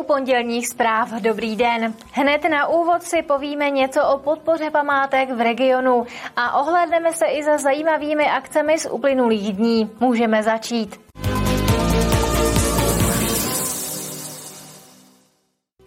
U 0.00 0.02
pondělních 0.02 0.68
zpráv. 0.68 1.12
Dobrý 1.12 1.56
den. 1.56 1.94
Hned 2.12 2.44
na 2.50 2.66
úvod 2.66 3.02
si 3.02 3.22
povíme 3.22 3.70
něco 3.70 4.08
o 4.08 4.18
podpoře 4.18 4.70
památek 4.70 5.30
v 5.30 5.40
regionu 5.40 6.06
a 6.36 6.60
ohlédneme 6.60 7.12
se 7.12 7.26
i 7.26 7.44
za 7.44 7.58
zajímavými 7.58 8.26
akcemi 8.30 8.78
z 8.78 8.86
uplynulých 8.90 9.56
dní. 9.56 9.90
Můžeme 10.00 10.42
začít. 10.42 11.09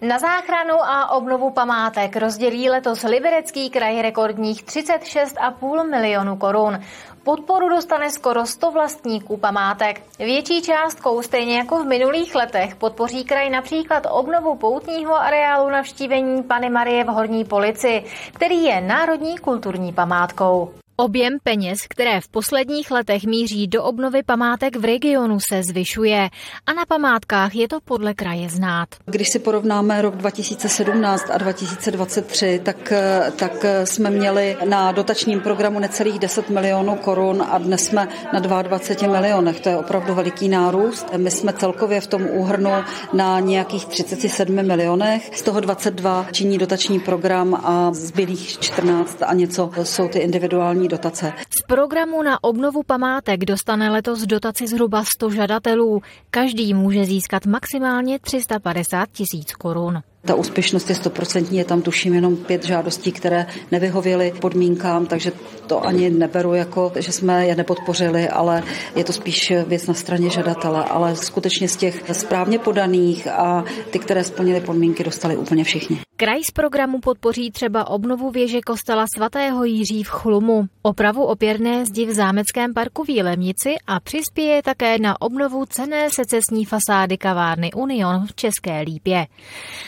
Na 0.04 0.20
záchranu 0.20 0.76
a 0.84 1.12
obnovu 1.12 1.50
památek 1.50 2.16
rozdělí 2.16 2.70
letos 2.70 3.04
Liberecký 3.04 3.70
kraj 3.70 4.02
rekordních 4.02 4.64
36,5 4.64 5.90
milionu 5.90 6.38
korun. 6.38 6.80
Podporu 7.24 7.70
dostane 7.70 8.10
skoro 8.10 8.46
100 8.46 8.72
vlastníků 8.72 9.38
památek. 9.38 10.02
Větší 10.20 10.62
částkou, 10.62 11.22
stejně 11.22 11.58
jako 11.58 11.84
v 11.84 11.86
minulých 11.86 12.36
letech, 12.36 12.76
podpoří 12.76 13.24
kraj 13.24 13.50
například 13.50 14.08
obnovu 14.10 14.56
poutního 14.56 15.16
areálu 15.16 15.70
navštívení 15.70 16.44
Pany 16.44 16.70
Marie 16.70 17.04
v 17.04 17.08
Horní 17.08 17.46
Polici, 17.46 18.04
který 18.34 18.64
je 18.64 18.82
národní 18.82 19.38
kulturní 19.38 19.94
památkou. 19.94 20.83
Objem 20.96 21.38
peněz, 21.44 21.78
které 21.90 22.22
v 22.22 22.28
posledních 22.28 22.92
letech 22.92 23.24
míří 23.24 23.68
do 23.68 23.84
obnovy 23.84 24.24
památek 24.24 24.76
v 24.76 24.86
regionu, 24.86 25.40
se 25.40 25.64
zvyšuje 25.64 26.30
a 26.66 26.74
na 26.74 26.86
památkách 26.86 27.56
je 27.56 27.68
to 27.68 27.80
podle 27.82 28.14
kraje 28.14 28.50
znát. 28.50 28.90
Když 29.06 29.30
si 29.30 29.40
porovnáme 29.40 30.02
rok 30.02 30.16
2017 30.16 31.30
a 31.32 31.38
2023, 31.38 32.62
tak, 32.64 32.94
tak 33.36 33.66
jsme 33.84 34.10
měli 34.10 34.58
na 34.70 34.92
dotačním 34.92 35.42
programu 35.42 35.80
necelých 35.80 36.20
10 36.20 36.50
milionů 36.50 36.96
korun 36.96 37.44
a 37.50 37.58
dnes 37.58 37.86
jsme 37.86 38.08
na 38.34 38.40
22 38.40 39.08
milionech. 39.12 39.60
To 39.60 39.70
je 39.70 39.78
opravdu 39.78 40.14
veliký 40.16 40.50
nárůst. 40.50 41.08
My 41.18 41.32
jsme 41.32 41.54
celkově 41.54 42.02
v 42.02 42.08
tom 42.08 42.28
úhrnu 42.32 42.72
na 43.14 43.40
nějakých 43.40 43.86
37 43.86 44.56
milionech. 44.56 45.38
Z 45.38 45.42
toho 45.42 45.60
22 45.60 46.26
činí 46.32 46.58
dotační 46.58 47.00
program 47.00 47.56
a 47.56 47.94
zbylých 47.94 48.60
14 48.60 49.18
a 49.24 49.34
něco 49.34 49.72
jsou 49.84 50.08
ty 50.08 50.20
individuální 50.20 50.83
federální 50.84 50.88
dotace. 50.88 51.34
Z 51.50 51.62
programu 51.68 52.24
na 52.24 52.44
obnovu 52.44 52.84
památek 52.84 53.46
dostane 53.46 53.90
letos 53.90 54.26
dotaci 54.26 54.68
zhruba 54.68 55.04
100 55.04 55.30
žadatelů. 55.30 56.02
Každý 56.30 56.74
může 56.74 57.06
získat 57.06 57.46
maximálně 57.46 58.20
350 58.20 59.10
tisíc 59.12 59.54
korun. 59.54 60.02
Ta 60.26 60.36
úspěšnost 60.36 60.90
je 60.90 60.96
stoprocentní, 60.96 61.58
je 61.58 61.66
tam 61.66 61.82
tuším 61.82 62.14
jenom 62.14 62.36
pět 62.36 62.66
žádostí, 62.66 63.12
které 63.12 63.46
nevyhověly 63.72 64.34
podmínkám, 64.42 65.06
takže 65.06 65.32
to 65.68 65.86
ani 65.86 66.10
neberu 66.10 66.54
jako, 66.54 66.92
že 67.00 67.12
jsme 67.12 67.48
je 67.48 67.56
nepodpořili, 67.56 68.30
ale 68.30 68.64
je 68.96 69.04
to 69.04 69.14
spíš 69.14 69.54
věc 69.68 69.88
na 69.88 69.94
straně 69.94 70.30
žadatele, 70.30 70.84
ale 70.84 71.16
skutečně 71.16 71.68
z 71.68 71.76
těch 71.76 72.04
správně 72.12 72.60
podaných 72.60 73.28
a 73.28 73.64
ty, 73.92 74.00
které 74.00 74.24
splnily 74.24 74.62
podmínky, 74.62 75.04
dostali 75.04 75.38
úplně 75.38 75.64
všichni. 75.64 76.00
Kraj 76.16 76.44
z 76.44 76.52
programu 76.52 77.00
podpoří 77.00 77.52
třeba 77.52 77.88
obnovu 77.88 78.32
věže 78.32 78.62
kostela 78.62 79.06
svatého 79.16 79.64
Jiří 79.64 80.04
v 80.04 80.10
Chlumu, 80.10 80.66
opravu 80.82 81.24
opěrné 81.24 81.86
zdi 81.86 82.06
v 82.06 82.14
zámeckém 82.14 82.74
parku 82.74 83.04
v 83.04 83.10
Jílemnici 83.10 83.76
a 83.88 84.00
přispěje 84.00 84.64
také 84.64 85.00
na 85.00 85.22
obnovu 85.22 85.66
cené 85.66 86.10
secesní 86.10 86.66
fasády 86.66 87.18
kavárny 87.18 87.72
Union 87.74 88.26
v 88.28 88.36
České 88.36 88.82
Lípě. 88.82 89.26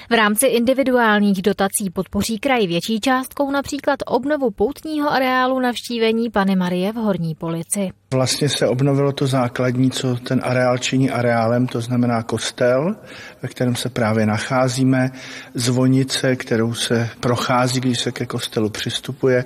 V 0.09 0.13
rámci 0.13 0.45
individuálních 0.45 1.41
dotací 1.41 1.89
podpoří 1.93 2.39
kraj 2.39 2.67
větší 2.67 2.99
částkou 2.99 3.51
například 3.51 3.99
obnovu 4.05 4.51
poutního 4.51 5.11
areálu 5.11 5.59
navštívení 5.59 6.29
Pany 6.29 6.55
Marie 6.55 6.91
v 6.91 6.95
Horní 6.95 7.35
Polici. 7.35 7.89
Vlastně 8.13 8.49
se 8.49 8.67
obnovilo 8.67 9.11
to 9.11 9.27
základní, 9.27 9.91
co 9.91 10.15
ten 10.15 10.41
areál 10.43 10.77
činí 10.77 11.11
areálem, 11.11 11.67
to 11.67 11.81
znamená 11.81 12.23
kostel, 12.23 12.95
ve 13.41 13.49
kterém 13.49 13.75
se 13.75 13.89
právě 13.89 14.25
nacházíme, 14.25 15.11
zvonice, 15.53 16.14
kterou 16.35 16.73
se 16.73 17.09
prochází, 17.19 17.79
když 17.79 17.99
se 17.99 18.11
ke 18.11 18.25
kostelu 18.25 18.69
přistupuje 18.69 19.43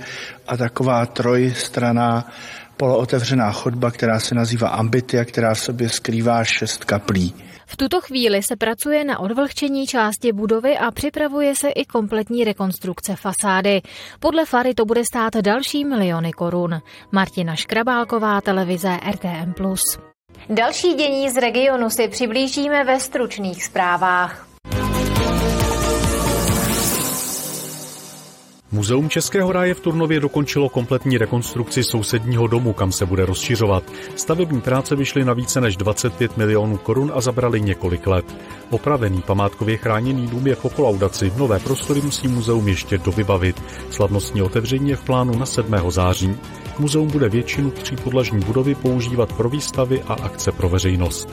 a 0.48 0.58
taková 0.58 1.06
trojstraná 1.06 2.32
polootevřená 2.78 3.52
chodba, 3.52 3.92
která 3.92 4.20
se 4.20 4.36
nazývá 4.36 4.70
ambitia, 4.70 5.26
která 5.26 5.54
v 5.54 5.60
sobě 5.60 5.90
skrývá 5.90 6.44
šest 6.44 6.84
kaplí. 6.84 7.34
V 7.66 7.78
tuto 7.78 8.02
chvíli 8.02 8.44
se 8.44 8.56
pracuje 8.56 9.04
na 9.04 9.20
odvlhčení 9.20 9.88
části 9.88 10.34
budovy 10.34 10.78
a 10.78 10.92
připravuje 10.92 11.56
se 11.56 11.70
i 11.70 11.86
kompletní 11.86 12.44
rekonstrukce 12.44 13.16
fasády. 13.16 13.82
Podle 14.20 14.46
Fary 14.46 14.74
to 14.74 14.86
bude 14.86 15.04
stát 15.14 15.36
další 15.36 15.86
miliony 15.86 16.32
korun. 16.32 16.82
Martina 17.12 17.56
Škrabálková, 17.56 18.42
televize 18.42 18.98
RTM+. 19.12 19.54
Další 20.50 20.94
dění 20.94 21.30
z 21.30 21.38
regionu 21.38 21.90
si 21.90 22.08
přiblížíme 22.08 22.84
ve 22.84 23.00
stručných 23.00 23.66
zprávách. 23.66 24.49
Muzeum 28.72 29.10
Českého 29.10 29.52
ráje 29.52 29.74
v 29.74 29.80
Turnově 29.80 30.20
dokončilo 30.20 30.70
kompletní 30.70 31.18
rekonstrukci 31.18 31.84
sousedního 31.84 32.48
domu, 32.48 32.74
kam 32.74 32.92
se 32.92 33.06
bude 33.06 33.26
rozšiřovat. 33.26 33.84
Stavební 34.16 34.62
práce 34.62 34.96
vyšly 34.96 35.26
na 35.26 35.34
více 35.34 35.62
než 35.62 35.78
25 35.78 36.38
milionů 36.38 36.78
korun 36.78 37.12
a 37.16 37.22
zabrali 37.22 37.62
několik 37.62 38.08
let. 38.08 38.38
Opravený 38.70 39.22
památkově 39.22 39.78
chráněný 39.78 40.28
dům 40.28 40.48
je 40.48 40.56
po 40.56 40.70
kolaudaci. 40.70 41.32
Nové 41.38 41.60
prostory 41.60 42.02
musí 42.02 42.28
muzeum 42.28 42.68
ještě 42.68 42.98
dovybavit. 42.98 43.64
Slavnostní 43.90 44.42
otevření 44.42 44.90
je 44.90 44.96
v 44.96 45.04
plánu 45.04 45.38
na 45.38 45.46
7. 45.46 45.76
září. 45.92 46.36
Muzeum 46.80 47.08
bude 47.08 47.30
většinu 47.30 47.72
třípodlažní 47.72 48.40
budovy 48.40 48.76
používat 48.76 49.34
pro 49.34 49.50
výstavy 49.50 50.04
a 50.08 50.14
akce 50.14 50.52
pro 50.52 50.70
veřejnost. 50.70 51.30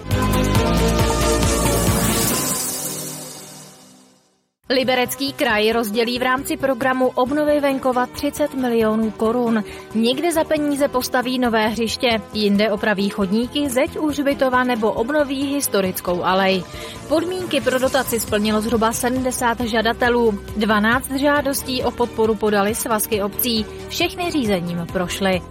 Liberecký 4.86 5.32
kraj 5.32 5.72
rozdělí 5.72 6.19
v 6.19 6.22
rámci 6.22 6.56
programu 6.56 7.10
obnovy 7.14 7.60
venkova 7.60 8.06
30 8.06 8.54
milionů 8.54 9.10
korun. 9.10 9.64
Někde 9.94 10.32
za 10.32 10.44
peníze 10.44 10.88
postaví 10.88 11.38
nové 11.38 11.69
hřiště, 11.69 12.20
jinde 12.32 12.70
opraví 12.70 13.08
chodníky, 13.08 13.69
zeď 13.69 13.98
u 13.98 14.08
hřbitova 14.08 14.64
nebo 14.64 14.92
obnoví 14.92 15.54
historickou 15.54 16.22
alej. 16.22 16.64
Podmínky 17.08 17.60
pro 17.60 17.78
dotaci 17.78 18.20
splnilo 18.20 18.60
zhruba 18.60 18.92
70 18.92 19.60
žadatelů. 19.60 20.38
12 20.56 21.10
žádostí 21.10 21.82
o 21.82 21.91
podporu 21.91 22.34
podali 22.34 22.75
svazky 22.75 23.22
obcí. 23.22 23.66
Všechny 23.88 24.30
řízením 24.30 24.86
prošly. 24.92 25.42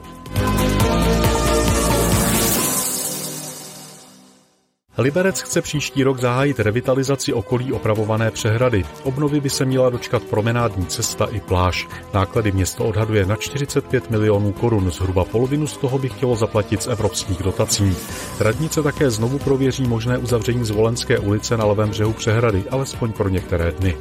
Liberec 4.97 5.41
chce 5.41 5.61
příští 5.61 6.03
rok 6.03 6.19
zahájit 6.19 6.59
revitalizaci 6.59 7.33
okolí 7.33 7.73
opravované 7.73 8.31
přehrady. 8.31 8.85
Obnovy 9.03 9.39
by 9.39 9.49
se 9.49 9.65
měla 9.65 9.89
dočkat 9.89 10.23
promenádní 10.23 10.85
cesta 10.85 11.25
i 11.25 11.39
pláž. 11.39 11.87
Náklady 12.13 12.51
město 12.51 12.85
odhaduje 12.85 13.25
na 13.25 13.35
45 13.35 14.09
milionů 14.09 14.51
korun, 14.51 14.91
zhruba 14.91 15.25
polovinu 15.25 15.67
z 15.67 15.77
toho 15.77 15.97
by 15.97 16.09
chtělo 16.09 16.35
zaplatit 16.35 16.83
z 16.83 16.87
evropských 16.87 17.43
dotací. 17.43 17.95
Radnice 18.39 18.83
také 18.83 19.09
znovu 19.09 19.39
prověří 19.39 19.87
možné 19.87 20.17
uzavření 20.17 20.65
Zvolenské 20.65 21.19
ulice 21.19 21.57
na 21.57 21.65
levém 21.65 21.89
břehu 21.89 22.13
přehrady, 22.13 22.63
alespoň 22.71 23.13
pro 23.13 23.29
některé 23.29 23.71
dny. 23.71 23.97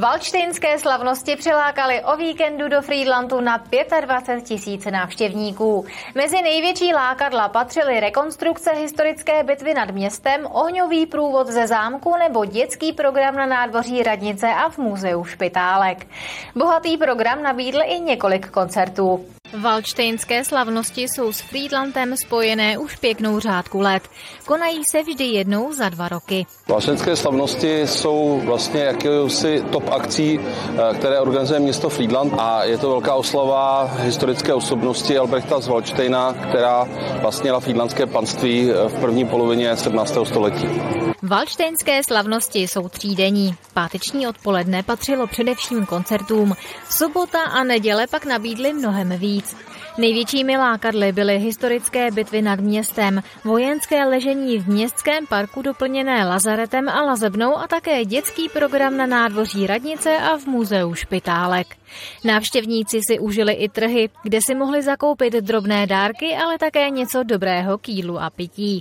Valčtejnské 0.00 0.78
slavnosti 0.78 1.36
přilákali 1.36 2.02
o 2.04 2.16
víkendu 2.16 2.68
do 2.68 2.82
Friedlandu 2.82 3.40
na 3.40 3.64
25 4.00 4.44
tisíc 4.44 4.84
návštěvníků. 4.84 5.84
Mezi 6.14 6.42
největší 6.42 6.94
lákadla 6.94 7.48
patřily 7.48 8.00
rekonstrukce 8.00 8.70
historické 8.70 9.42
bitvy 9.42 9.74
nad 9.74 9.90
městem, 9.90 10.46
ohňový 10.52 11.06
průvod 11.06 11.46
ze 11.46 11.66
zámku 11.66 12.16
nebo 12.18 12.44
dětský 12.44 12.92
program 12.92 13.36
na 13.36 13.46
nádvoří 13.46 14.02
radnice 14.02 14.48
a 14.48 14.68
v 14.68 14.78
muzeu 14.78 15.24
Špitálek. 15.24 16.06
Bohatý 16.54 16.96
program 16.96 17.42
nabídl 17.42 17.80
i 17.84 18.00
několik 18.00 18.50
koncertů. 18.50 19.26
Valčtejnské 19.58 20.44
slavnosti 20.44 21.02
jsou 21.02 21.32
s 21.32 21.40
Friedlandem 21.40 22.16
spojené 22.16 22.78
už 22.78 22.96
pěknou 22.96 23.40
řádku 23.40 23.80
let. 23.80 24.02
Konají 24.46 24.84
se 24.90 25.02
vždy 25.02 25.24
jednou 25.24 25.72
za 25.72 25.88
dva 25.88 26.08
roky. 26.08 26.46
Valčtejnské 26.68 27.16
slavnosti 27.16 27.80
jsou 27.80 28.40
vlastně 28.44 28.80
jakýsi 28.80 29.64
top 29.72 29.90
akcí, 29.90 30.40
eh, 30.40 30.94
které 30.94 31.20
organizuje 31.20 31.60
město 31.60 31.88
Friedland 31.88 32.32
a 32.38 32.64
je 32.64 32.78
to 32.78 32.90
velká 32.90 33.14
oslava 33.14 33.90
historické 33.98 34.54
osobnosti 34.54 35.18
Albrechta 35.18 35.60
z 35.60 35.68
Valčtejna, 35.68 36.32
která 36.32 36.88
vlastnila 37.20 37.60
Friedlandské 37.60 38.06
panství 38.06 38.70
eh, 38.70 38.88
v 38.88 39.00
první 39.00 39.26
polovině 39.26 39.76
17. 39.76 40.18
století. 40.24 40.66
Valštejnské 41.22 42.02
slavnosti 42.04 42.58
jsou 42.58 42.88
třídenní. 42.88 43.54
Páteční 43.74 44.28
odpoledne 44.28 44.82
patřilo 44.82 45.26
především 45.26 45.86
koncertům. 45.86 46.54
Sobota 46.90 47.42
a 47.42 47.64
neděle 47.64 48.06
pak 48.06 48.26
nabídly 48.26 48.72
mnohem 48.72 49.08
víc. 49.08 49.39
eat. 49.40 49.79
Největšími 49.98 50.56
lákadly 50.56 51.12
byly 51.12 51.38
historické 51.38 52.10
bitvy 52.10 52.42
nad 52.42 52.60
městem, 52.60 53.22
vojenské 53.44 54.04
ležení 54.04 54.58
v 54.58 54.68
městském 54.68 55.26
parku 55.26 55.62
doplněné 55.62 56.24
lazaretem 56.24 56.88
a 56.88 57.02
lazebnou 57.02 57.56
a 57.56 57.66
také 57.66 58.04
dětský 58.04 58.48
program 58.48 58.96
na 58.96 59.06
nádvoří 59.06 59.66
radnice 59.66 60.16
a 60.16 60.38
v 60.38 60.46
muzeu 60.46 60.94
špitálek. 60.94 61.66
Návštěvníci 62.24 63.00
si 63.10 63.18
užili 63.18 63.52
i 63.52 63.68
trhy, 63.68 64.08
kde 64.22 64.38
si 64.46 64.54
mohli 64.54 64.82
zakoupit 64.82 65.34
drobné 65.34 65.86
dárky, 65.86 66.36
ale 66.36 66.58
také 66.58 66.90
něco 66.90 67.22
dobrého 67.22 67.78
k 67.78 67.88
jídlu 67.88 68.18
a 68.20 68.30
pití. 68.30 68.80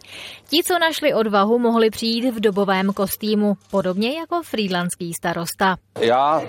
Ti, 0.49 0.63
co 0.63 0.79
našli 0.79 1.13
odvahu, 1.13 1.59
mohli 1.59 1.89
přijít 1.89 2.29
v 2.29 2.39
dobovém 2.39 2.93
kostýmu, 2.93 3.53
podobně 3.71 4.19
jako 4.19 4.41
frýdlanský 4.43 5.13
starosta. 5.13 5.75
Já 5.99 6.41
e, 6.41 6.45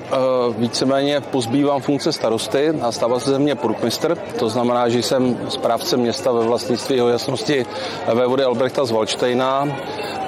víceméně 0.58 1.20
pozbývám 1.20 1.80
funkce 1.80 2.12
starosty 2.12 2.68
a 2.68 2.92
stává 2.92 3.20
se 3.20 3.30
ze 3.30 3.38
mě 3.38 3.54
průkmistr, 3.54 4.16
to 4.38 4.48
znamená, 4.50 4.88
že 4.88 5.02
jsem 5.02 5.38
správcem 5.48 6.00
města 6.00 6.32
ve 6.32 6.44
vlastnictví 6.44 6.96
jeho 6.96 7.08
jasnosti 7.08 7.66
vévody 8.14 8.44
Albrechta 8.44 8.84
z 8.84 8.90
Valštejna 8.90 9.68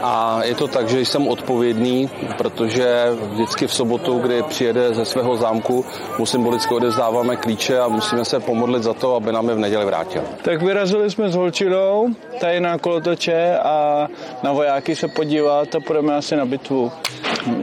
a 0.03 0.41
je 0.45 0.55
to 0.55 0.69
tak, 0.69 0.89
že 0.89 1.01
jsem 1.01 1.29
odpovědný, 1.29 2.11
protože 2.39 3.07
vždycky 3.33 3.67
v 3.67 3.75
sobotu, 3.75 4.19
kdy 4.19 4.43
přijede 4.43 4.95
ze 4.95 5.05
svého 5.05 5.37
zámku, 5.37 5.85
mu 6.19 6.27
symbolicky 6.27 6.75
odezdáváme 6.75 7.37
klíče 7.37 7.79
a 7.79 7.89
musíme 7.89 8.25
se 8.25 8.41
pomodlit 8.41 8.83
za 8.83 8.95
to, 8.95 9.15
aby 9.15 9.33
nám 9.33 9.49
je 9.49 9.55
v 9.55 9.59
neděli 9.59 9.85
vrátil. 9.85 10.23
Tak 10.43 10.63
vyrazili 10.63 11.11
jsme 11.11 11.29
s 11.29 11.35
holčinou 11.35 12.09
tady 12.41 12.61
na 12.61 12.79
kolotoče 12.79 13.59
a 13.59 14.09
na 14.43 14.53
vojáky 14.53 14.97
se 14.97 15.09
podívat 15.09 15.75
a 15.75 15.81
půjdeme 15.81 16.17
asi 16.17 16.37
na 16.37 16.47
bitvu. 16.47 16.93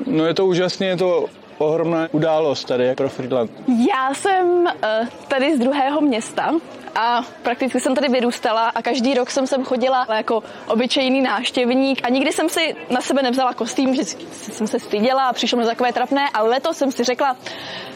No 0.08 0.26
je 0.26 0.34
to 0.34 0.46
úžasné, 0.46 0.86
je 0.86 0.98
to 0.98 1.26
ohromná 1.66 2.08
událost 2.12 2.66
tady 2.66 2.96
pro 2.96 3.10
Friedland. 3.10 3.52
Já 3.68 4.14
jsem 4.14 4.48
uh, 4.48 5.08
tady 5.28 5.56
z 5.56 5.60
druhého 5.60 6.02
města 6.02 6.52
a 6.95 7.21
prakticky 7.44 7.80
jsem 7.80 7.95
tady 7.95 8.07
vyrůstala 8.07 8.69
a 8.69 8.81
každý 8.81 9.13
rok 9.13 9.31
jsem 9.31 9.47
sem 9.47 9.63
chodila 9.63 10.07
jako 10.15 10.44
obyčejný 10.68 11.21
návštěvník 11.21 12.00
a 12.03 12.09
nikdy 12.09 12.31
jsem 12.31 12.50
si 12.50 12.75
na 12.89 13.01
sebe 13.01 13.24
nevzala 13.24 13.53
kostým, 13.53 13.95
že 13.95 14.03
jsem 14.31 14.68
se 14.68 14.80
styděla 14.80 15.27
a 15.27 15.33
přišlo 15.33 15.57
mi 15.57 15.65
takové 15.65 15.94
trapné, 15.94 16.30
ale 16.33 16.50
letos 16.50 16.77
jsem 16.77 16.91
si 16.91 17.03
řekla, 17.03 17.38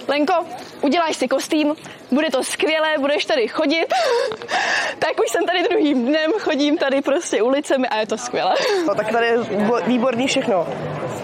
Lenko, 0.08 0.34
uděláš 0.82 1.16
si 1.16 1.28
kostým, 1.28 1.76
bude 2.12 2.30
to 2.30 2.44
skvělé, 2.44 2.88
budeš 3.00 3.26
tady 3.26 3.48
chodit. 3.48 3.86
tak 5.00 5.12
už 5.26 5.32
jsem 5.32 5.46
tady 5.46 5.64
druhým 5.64 6.06
dnem, 6.06 6.32
chodím 6.40 6.78
tady 6.78 7.02
prostě 7.02 7.42
ulicemi 7.42 7.88
a 7.88 8.00
je 8.00 8.08
to 8.08 8.18
skvělé. 8.18 8.56
No 8.88 8.96
tak 8.96 9.12
tady 9.12 9.26
je 9.28 9.38
výborný 9.88 10.28
všechno. 10.28 10.68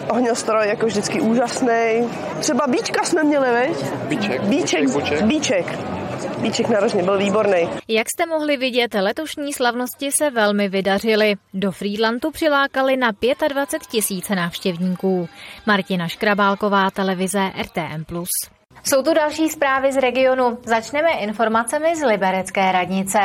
Ohňostroj 0.10 0.68
jako 0.68 0.86
vždycky 0.86 1.22
úžasný. 1.22 2.10
Třeba 2.40 2.68
bíčka 2.68 3.04
jsme 3.04 3.24
měli, 3.24 3.52
veď? 3.52 3.84
Bíček. 4.08 4.42
Bíček. 4.42 4.90
Bíček. 4.90 5.22
bíček. 5.22 5.99
Bíček 6.42 6.70
narožně 6.70 7.04
byl 7.04 7.18
výborný. 7.18 7.70
Jak 7.88 8.08
jste 8.10 8.26
mohli 8.26 8.58
vidět, 8.58 8.94
letošní 8.94 9.54
slavnosti 9.54 10.12
se 10.12 10.30
velmi 10.30 10.70
vydařily. 10.70 11.36
Do 11.54 11.72
Friedlandu 11.72 12.32
přilákali 12.32 12.98
na 12.98 13.12
25 13.48 13.88
tisíc 13.88 14.30
návštěvníků. 14.30 15.30
Martina 15.66 16.08
Škrabálková, 16.08 16.92
televize 16.92 17.52
RTM+. 17.62 18.06
Jsou 18.84 19.04
tu 19.04 19.14
další 19.14 19.50
zprávy 19.50 19.94
z 19.94 19.98
regionu. 19.98 20.58
Začneme 20.64 21.10
informacemi 21.12 21.96
z 21.96 22.04
Liberecké 22.04 22.72
radnice. 22.72 23.20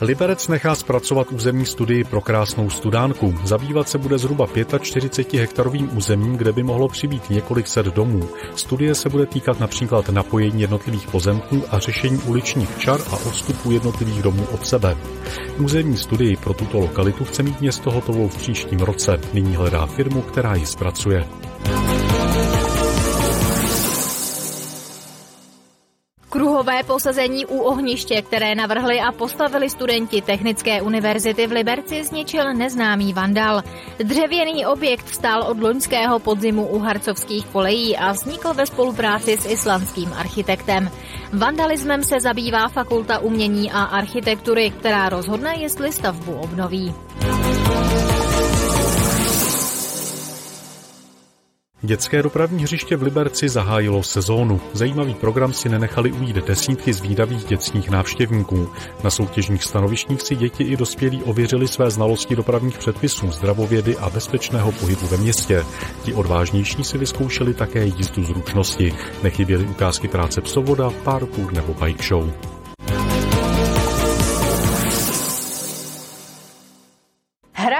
Liberec 0.00 0.48
nechá 0.48 0.74
zpracovat 0.74 1.32
územní 1.32 1.66
studii 1.66 2.04
pro 2.04 2.20
krásnou 2.20 2.70
studánku. 2.70 3.34
Zabývat 3.44 3.88
se 3.88 3.98
bude 3.98 4.18
zhruba 4.18 4.46
45 4.82 5.40
hektarovým 5.40 5.96
územím, 5.96 6.36
kde 6.36 6.52
by 6.52 6.62
mohlo 6.62 6.88
přibýt 6.88 7.30
několik 7.30 7.68
set 7.68 7.86
domů. 7.86 8.28
Studie 8.56 8.94
se 8.94 9.08
bude 9.08 9.26
týkat 9.26 9.60
například 9.60 10.08
napojení 10.08 10.60
jednotlivých 10.60 11.06
pozemků 11.06 11.62
a 11.70 11.78
řešení 11.78 12.18
uličních 12.18 12.78
čar 12.78 13.00
a 13.10 13.12
odstupu 13.12 13.70
jednotlivých 13.70 14.22
domů 14.22 14.46
od 14.52 14.66
sebe. 14.66 14.96
Územní 15.58 15.96
studii 15.96 16.36
pro 16.36 16.54
tuto 16.54 16.78
lokalitu 16.78 17.24
chce 17.24 17.42
mít 17.42 17.60
město 17.60 17.90
hotovou 17.90 18.28
v 18.28 18.36
příštím 18.36 18.78
roce. 18.78 19.16
Nyní 19.32 19.56
hledá 19.56 19.86
firmu, 19.86 20.22
která 20.22 20.54
ji 20.54 20.66
zpracuje. 20.66 21.24
Posazení 26.86 27.46
u 27.46 27.58
ohniště, 27.58 28.22
které 28.22 28.54
navrhli 28.54 29.00
a 29.00 29.12
postavili 29.12 29.70
studenti 29.70 30.22
Technické 30.22 30.82
univerzity 30.82 31.46
v 31.46 31.52
Liberci, 31.52 32.04
zničil 32.04 32.54
neznámý 32.54 33.12
vandal. 33.12 33.62
Dřevěný 33.98 34.66
objekt 34.66 35.08
stál 35.08 35.42
od 35.42 35.60
loňského 35.60 36.18
podzimu 36.18 36.66
u 36.66 36.78
harcovských 36.78 37.46
kolejí 37.46 37.96
a 37.96 38.12
vznikl 38.12 38.54
ve 38.54 38.66
spolupráci 38.66 39.36
s 39.36 39.46
islandským 39.46 40.12
architektem. 40.12 40.90
Vandalismem 41.32 42.04
se 42.04 42.20
zabývá 42.20 42.68
Fakulta 42.68 43.18
umění 43.18 43.72
a 43.72 43.82
architektury, 43.82 44.70
která 44.70 45.08
rozhodne, 45.08 45.54
jestli 45.58 45.92
stavbu 45.92 46.34
obnoví. 46.34 46.94
Dětské 51.86 52.22
dopravní 52.22 52.62
hřiště 52.62 52.96
v 52.96 53.02
Liberci 53.02 53.48
zahájilo 53.48 54.02
sezónu. 54.02 54.60
Zajímavý 54.72 55.14
program 55.14 55.52
si 55.52 55.68
nenechali 55.68 56.12
ujít 56.12 56.36
desítky 56.36 56.92
zvídavých 56.92 57.44
dětských 57.44 57.90
návštěvníků. 57.90 58.68
Na 59.04 59.10
soutěžních 59.10 59.64
stanovištích 59.64 60.22
si 60.22 60.36
děti 60.36 60.64
i 60.64 60.76
dospělí 60.76 61.22
ověřili 61.22 61.68
své 61.68 61.90
znalosti 61.90 62.36
dopravních 62.36 62.78
předpisů, 62.78 63.30
zdravovědy 63.30 63.96
a 63.96 64.10
bezpečného 64.10 64.72
pohybu 64.72 65.06
ve 65.06 65.16
městě. 65.16 65.64
Ti 66.02 66.14
odvážnější 66.14 66.84
si 66.84 66.98
vyzkoušeli 66.98 67.54
také 67.54 67.84
jízdu 67.84 68.24
zručnosti. 68.24 68.94
Nechyběly 69.22 69.64
ukázky 69.64 70.08
práce 70.08 70.40
psovoda, 70.40 70.90
parkour 71.04 71.52
nebo 71.52 71.74
bike 71.74 72.04
show. 72.04 72.55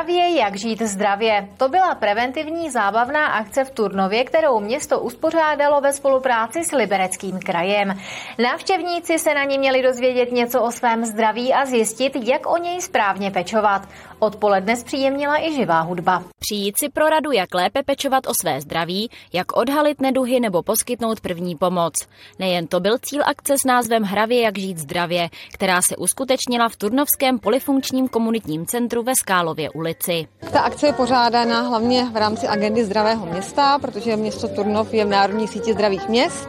Hravě, 0.07 0.39
jak 0.39 0.57
žít 0.57 0.83
zdravě. 0.83 1.49
To 1.57 1.69
byla 1.69 1.95
preventivní 1.95 2.71
zábavná 2.71 3.27
akce 3.27 3.65
v 3.65 3.71
Turnově, 3.71 4.25
kterou 4.25 4.61
město 4.61 5.01
uspořádalo 5.01 5.81
ve 5.81 5.93
spolupráci 5.93 6.65
s 6.65 6.73
Libereckým 6.73 7.39
krajem. 7.39 7.99
Návštěvníci 8.39 9.19
se 9.19 9.35
na 9.35 9.45
ní 9.45 9.59
měli 9.59 9.83
dozvědět 9.83 10.33
něco 10.33 10.63
o 10.63 10.71
svém 10.71 11.05
zdraví 11.05 11.55
a 11.55 11.67
zjistit, 11.67 12.13
jak 12.23 12.47
o 12.47 12.57
něj 12.57 12.81
správně 12.81 13.31
pečovat. 13.31 13.83
Odpoledne 14.19 14.77
zpříjemnila 14.77 15.43
i 15.43 15.55
živá 15.55 15.81
hudba. 15.81 16.23
Přijít 16.39 16.79
si 16.79 16.89
pro 16.89 17.09
radu, 17.09 17.33
jak 17.33 17.55
lépe 17.55 17.83
pečovat 17.83 18.27
o 18.27 18.33
své 18.41 18.61
zdraví, 18.61 19.11
jak 19.33 19.57
odhalit 19.57 20.01
neduhy 20.01 20.41
nebo 20.41 20.63
poskytnout 20.63 21.21
první 21.21 21.57
pomoc. 21.57 21.95
Nejen 22.39 22.67
to 22.67 22.81
byl 22.81 22.99
cíl 22.99 23.23
akce 23.27 23.55
s 23.59 23.65
názvem 23.67 24.03
Hravě, 24.03 24.41
jak 24.41 24.59
žít 24.59 24.79
zdravě, 24.79 25.29
která 25.53 25.83
se 25.83 25.97
uskutečnila 25.97 26.69
v 26.69 26.77
Turnovském 26.77 27.39
polifunkčním 27.39 28.09
komunitním 28.09 28.67
centru 28.67 29.03
ve 29.03 29.13
Skálově 29.23 29.71
ulici. 29.71 30.29
Ta 30.53 30.61
akce 30.61 30.87
je 30.87 30.93
pořádána 30.93 31.61
hlavně 31.61 32.05
v 32.13 32.17
rámci 32.17 32.49
agendy 32.49 32.85
zdravého 32.85 33.27
města, 33.27 33.79
protože 33.79 34.17
město 34.17 34.49
Turnov 34.49 34.95
je 34.95 35.05
v 35.05 35.09
Národní 35.09 35.49
síti 35.49 35.73
zdravých 35.73 36.09
měst 36.09 36.49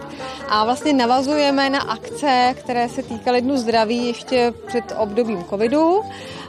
a 0.49 0.65
vlastně 0.65 0.93
navazujeme 0.93 1.69
na 1.69 1.81
akce, 1.81 2.55
které 2.59 2.89
se 2.89 3.03
týkaly 3.03 3.41
dnu 3.41 3.57
zdraví 3.57 4.07
ještě 4.07 4.53
před 4.67 4.93
obdobím 4.97 5.43
covidu 5.43 6.01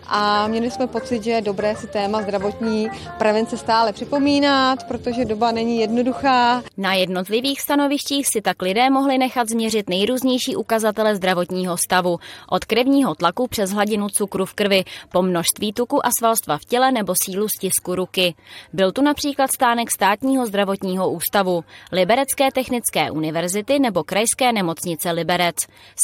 a 0.09 0.47
měli 0.47 0.71
jsme 0.71 0.87
pocit, 0.87 1.23
že 1.23 1.31
je 1.31 1.41
dobré 1.43 1.77
si 1.77 1.87
téma 1.87 2.23
zdravotní 2.23 2.91
prevence 3.19 3.57
stále 3.57 3.93
připomínat, 3.93 4.85
protože 4.89 5.25
doba 5.25 5.53
není 5.53 5.81
jednoduchá. 5.81 6.63
Na 6.77 6.95
jednotlivých 6.95 7.61
stanovištích 7.61 8.27
si 8.33 8.41
tak 8.43 8.63
lidé 8.63 8.91
mohli 8.91 9.19
nechat 9.19 9.49
změřit 9.49 9.89
nejrůznější 9.89 10.57
ukazatele 10.57 11.17
zdravotního 11.17 11.77
stavu, 11.77 12.19
od 12.51 12.65
krevního 12.65 13.15
tlaku 13.15 13.47
přes 13.47 13.71
hladinu 13.71 14.09
cukru 14.09 14.45
v 14.45 14.55
krvi, 14.55 14.85
po 15.13 15.23
množství 15.23 15.73
tuku 15.73 16.07
a 16.07 16.11
svalstva 16.19 16.59
v 16.59 16.65
těle 16.65 16.93
nebo 16.93 17.15
sílu 17.25 17.49
stisku 17.49 17.95
ruky. 17.95 18.35
Byl 18.73 18.93
tu 18.93 19.03
například 19.03 19.53
stánek 19.53 19.91
státního 19.91 20.47
zdravotního 20.47 21.11
ústavu, 21.11 21.65
Liberecké 21.93 22.49
technické 22.55 23.11
univerzity 23.11 23.79
nebo 23.79 24.05
krajské 24.05 24.53
nemocnice 24.53 25.11
Liberec. 25.11 25.57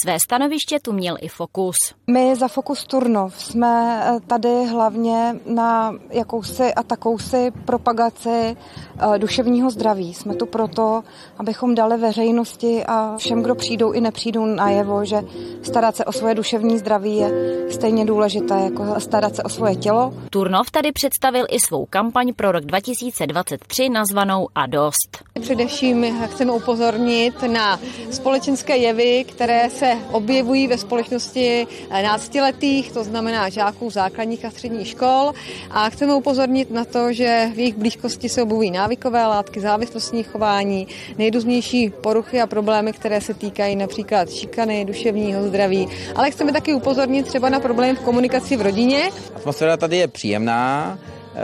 Své 0.03 0.19
stanoviště 0.21 0.79
tu 0.81 0.93
měl 0.93 1.17
i 1.21 1.29
Fokus. 1.29 1.77
My 2.07 2.37
za 2.37 2.49
Fokus 2.49 2.85
Turnov 2.85 3.43
jsme 3.43 3.94
tady 4.27 4.67
hlavně 4.67 5.37
na 5.47 5.95
jakousi 6.11 6.75
a 6.75 6.83
takousi 6.83 7.53
propagaci 7.65 8.57
eh, 8.99 9.19
duševního 9.19 9.71
zdraví. 9.71 10.15
Jsme 10.15 10.35
tu 10.35 10.47
proto, 10.47 11.03
abychom 11.39 11.75
dali 11.75 11.97
veřejnosti 11.97 12.85
a 12.87 13.17
všem, 13.17 13.43
kdo 13.43 13.55
přijdou 13.55 13.93
i 13.93 14.01
nepřijdou 14.01 14.45
najevo, 14.47 15.05
že 15.05 15.23
starat 15.63 15.97
se 15.97 16.05
o 16.05 16.13
svoje 16.13 16.35
duševní 16.35 16.79
zdraví 16.79 17.17
je 17.17 17.31
stejně 17.71 18.05
důležité 18.05 18.55
jako 18.65 19.01
starat 19.01 19.37
se 19.37 19.43
o 19.43 19.49
svoje 19.49 19.77
tělo. 19.77 20.15
Turnov 20.31 20.71
tady 20.71 20.93
představil 20.93 21.47
i 21.51 21.61
svou 21.61 21.87
kampaň 21.91 22.33
pro 22.37 22.53
rok 22.53 22.65
2023 22.65 23.89
nazvanou 23.89 24.49
A 24.55 24.67
dost. 24.67 25.25
Především 25.41 26.27
chceme 26.27 26.53
upozornit 26.53 27.43
na 27.43 27.81
společenské 28.11 28.77
jevy, 28.77 29.25
které 29.29 29.71
se 29.71 29.99
objevují 30.13 30.69
ve 30.69 30.79
společnosti 30.79 31.67
náctiletých, 31.91 32.93
to 32.93 33.05
znamená 33.05 33.49
žáků 33.49 33.84
žáků 33.85 33.91
základních 33.91 34.45
a 34.45 34.51
středních 34.51 34.89
škol 34.89 35.33
a 35.71 35.91
chceme 35.91 36.15
upozornit 36.15 36.71
na 36.71 36.85
to, 36.85 37.13
že 37.13 37.51
v 37.55 37.59
jejich 37.59 37.77
blízkosti 37.77 38.29
se 38.29 38.43
objevují 38.43 38.71
návykové 38.71 39.27
látky, 39.27 39.61
závislostní 39.61 40.23
chování, 40.23 40.87
nejrůznější 41.19 41.91
poruchy 41.91 42.41
a 42.41 42.47
problémy, 42.47 42.93
které 42.93 43.21
se 43.21 43.35
týkají 43.35 43.77
například 43.77 44.31
šikany, 44.31 44.85
duševního 44.85 45.49
zdraví, 45.49 45.89
ale 46.15 46.31
chceme 46.31 46.53
taky 46.53 46.75
upozornit 46.75 47.27
třeba 47.27 47.49
na 47.49 47.61
problém 47.61 47.97
v 47.97 48.01
komunikaci 48.01 48.57
v 48.57 48.63
rodině. 48.63 49.11
Atmosféra 49.37 49.77
tady 49.77 49.97
je 49.97 50.09
příjemná, 50.09 50.99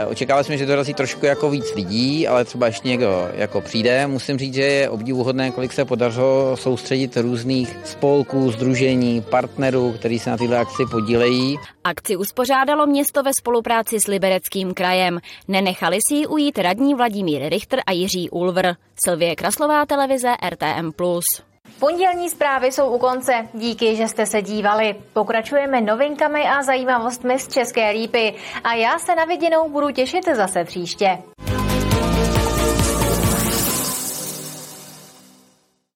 očekávali 0.07 0.43
jsme, 0.43 0.57
že 0.57 0.65
dorazí 0.65 0.93
trošku 0.93 1.25
jako 1.25 1.49
víc 1.49 1.75
lidí, 1.75 2.27
ale 2.27 2.45
třeba 2.45 2.67
ještě 2.67 2.87
někdo 2.87 3.29
jako 3.33 3.61
přijde. 3.61 4.07
Musím 4.07 4.37
říct, 4.37 4.53
že 4.53 4.61
je 4.61 4.89
obdivuhodné, 4.89 5.51
kolik 5.51 5.73
se 5.73 5.85
podařilo 5.85 6.57
soustředit 6.57 7.17
různých 7.17 7.77
spolků, 7.83 8.51
združení, 8.51 9.21
partnerů, 9.21 9.91
kteří 9.91 10.19
se 10.19 10.29
na 10.29 10.37
tyhle 10.37 10.57
akci 10.57 10.83
podílejí. 10.91 11.57
Akci 11.83 12.15
uspořádalo 12.15 12.85
město 12.85 13.23
ve 13.23 13.31
spolupráci 13.39 13.99
s 13.99 14.07
Libereckým 14.07 14.73
krajem. 14.73 15.19
Nenechali 15.47 15.97
si 16.07 16.15
ji 16.15 16.27
ujít 16.27 16.57
radní 16.57 16.95
Vladimír 16.95 17.49
Richter 17.49 17.79
a 17.85 17.91
Jiří 17.91 18.29
Ulvr. 18.29 18.67
Silvie 19.03 19.35
Kraslová 19.35 19.85
televize 19.85 20.29
RTM+. 20.49 20.91
Pondělní 21.81 22.29
zprávy 22.29 22.71
jsou 22.71 22.95
u 22.95 22.97
konce. 22.97 23.47
Díky, 23.53 23.95
že 23.95 24.07
jste 24.07 24.25
se 24.25 24.41
dívali. 24.41 24.95
Pokračujeme 25.13 25.81
novinkami 25.81 26.43
a 26.43 26.63
zajímavostmi 26.63 27.39
z 27.39 27.47
České 27.47 27.89
lípy. 27.89 28.33
A 28.63 28.73
já 28.73 28.99
se 28.99 29.15
na 29.15 29.25
viděnou 29.25 29.69
budu 29.69 29.91
těšit 29.91 30.25
zase 30.35 30.63
příště. 30.63 31.17